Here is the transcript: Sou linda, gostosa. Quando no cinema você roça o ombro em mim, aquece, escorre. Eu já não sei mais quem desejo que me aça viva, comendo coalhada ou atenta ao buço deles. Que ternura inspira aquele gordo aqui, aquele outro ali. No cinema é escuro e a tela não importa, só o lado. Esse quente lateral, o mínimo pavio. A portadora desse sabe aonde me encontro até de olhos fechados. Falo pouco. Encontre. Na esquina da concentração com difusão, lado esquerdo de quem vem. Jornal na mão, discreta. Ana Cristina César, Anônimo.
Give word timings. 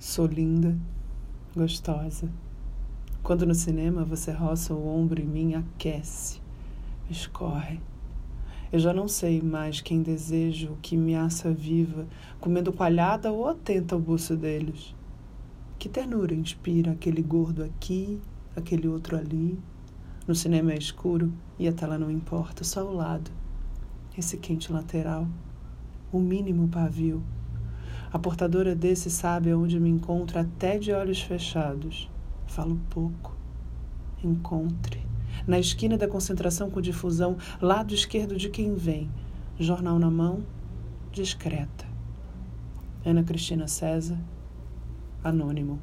Sou 0.00 0.24
linda, 0.24 0.74
gostosa. 1.54 2.26
Quando 3.22 3.44
no 3.44 3.54
cinema 3.54 4.02
você 4.02 4.32
roça 4.32 4.72
o 4.72 4.88
ombro 4.88 5.20
em 5.20 5.26
mim, 5.26 5.52
aquece, 5.52 6.40
escorre. 7.10 7.78
Eu 8.72 8.78
já 8.78 8.94
não 8.94 9.06
sei 9.06 9.42
mais 9.42 9.82
quem 9.82 10.00
desejo 10.00 10.78
que 10.80 10.96
me 10.96 11.14
aça 11.14 11.52
viva, 11.52 12.08
comendo 12.40 12.72
coalhada 12.72 13.30
ou 13.30 13.46
atenta 13.46 13.94
ao 13.94 14.00
buço 14.00 14.38
deles. 14.38 14.96
Que 15.78 15.86
ternura 15.86 16.34
inspira 16.34 16.92
aquele 16.92 17.20
gordo 17.20 17.62
aqui, 17.62 18.18
aquele 18.56 18.88
outro 18.88 19.18
ali. 19.18 19.58
No 20.26 20.34
cinema 20.34 20.72
é 20.72 20.78
escuro 20.78 21.30
e 21.58 21.68
a 21.68 21.74
tela 21.74 21.98
não 21.98 22.10
importa, 22.10 22.64
só 22.64 22.90
o 22.90 22.96
lado. 22.96 23.30
Esse 24.16 24.38
quente 24.38 24.72
lateral, 24.72 25.28
o 26.10 26.18
mínimo 26.18 26.68
pavio. 26.68 27.22
A 28.12 28.18
portadora 28.18 28.74
desse 28.74 29.08
sabe 29.08 29.50
aonde 29.50 29.78
me 29.78 29.88
encontro 29.88 30.38
até 30.38 30.78
de 30.78 30.92
olhos 30.92 31.22
fechados. 31.22 32.10
Falo 32.46 32.80
pouco. 32.90 33.36
Encontre. 34.22 35.00
Na 35.46 35.58
esquina 35.58 35.96
da 35.96 36.08
concentração 36.08 36.70
com 36.70 36.80
difusão, 36.80 37.36
lado 37.60 37.94
esquerdo 37.94 38.36
de 38.36 38.48
quem 38.48 38.74
vem. 38.74 39.08
Jornal 39.58 39.98
na 39.98 40.10
mão, 40.10 40.44
discreta. 41.12 41.86
Ana 43.04 43.22
Cristina 43.22 43.68
César, 43.68 44.18
Anônimo. 45.22 45.78